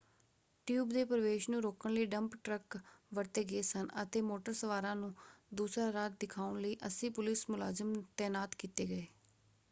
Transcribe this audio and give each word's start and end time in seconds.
Tube 0.67 0.89
ਦੇ 0.89 1.03
ਪ੍ਰਵੇਸ਼ 1.05 1.49
ਨੂੰ 1.49 1.61
ਰੋਕਣ 1.61 1.91
ਲਈ 1.91 2.05
ਡੰਪ 2.05 2.35
ਟਰੱਕ 2.43 2.77
ਵਰਤੇ 3.11 3.43
ਗਏ 3.43 3.61
ਸਨ 3.61 3.87
ਅਤੇ 4.01 4.21
ਮੋਟਰ 4.21 4.53
ਸਵਾਰਾਂ 4.53 4.95
ਨੂੰ 4.95 5.13
ਦੂਸਰਾ 5.51 5.91
ਰਾਹ 5.93 6.09
ਦਿਖਾਉਣ 6.19 6.59
ਲਈ 6.61 6.75
80 6.87 7.09
ਪੁਲਿਸ 7.15 7.45
ਮੁਲਾਜ਼ਮ 7.49 7.93
ਤੈਨਾਤ 8.17 8.55
ਕੀਤੇ 8.55 8.85
ਗਏ। 8.87 9.05